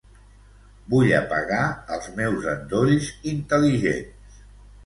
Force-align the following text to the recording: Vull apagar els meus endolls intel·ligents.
Vull 0.93 1.11
apagar 1.17 1.59
els 1.97 2.09
meus 2.21 2.47
endolls 2.55 3.13
intel·ligents. 3.33 4.43